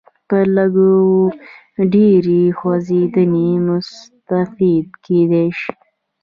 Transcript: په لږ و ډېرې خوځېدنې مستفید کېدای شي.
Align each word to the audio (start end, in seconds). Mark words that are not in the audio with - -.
په 0.27 0.37
لږ 0.55 0.73
و 0.89 0.91
ډېرې 1.93 2.41
خوځېدنې 2.57 3.49
مستفید 3.67 4.87
کېدای 5.05 5.49
شي. 5.59 5.73